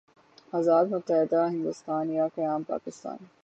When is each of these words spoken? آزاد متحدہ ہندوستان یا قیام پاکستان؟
آزاد 0.53 0.85
متحدہ 0.89 1.41
ہندوستان 1.49 2.05
یا 2.09 2.25
قیام 2.35 2.61
پاکستان؟ 2.63 3.17